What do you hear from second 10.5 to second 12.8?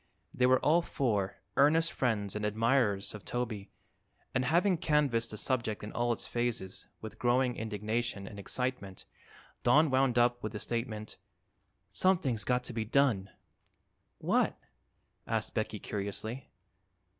the statement: "Something's got to